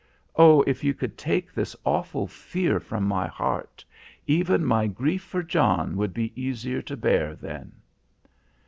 [0.35, 3.85] Oh, if you could take this awful fear from my heart!
[4.25, 7.71] Even my grief for John would be easier to bear then."